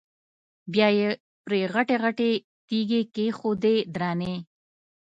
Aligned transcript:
بیا 0.73 0.87
یې 0.97 1.09
پرې 1.45 1.59
غټې 1.73 1.95
غټې 2.03 2.31
تیږې 2.67 3.01
کېښودې 3.13 3.75
درنې. 3.95 4.35